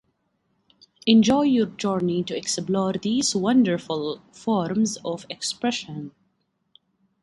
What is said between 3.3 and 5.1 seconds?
wonderful forms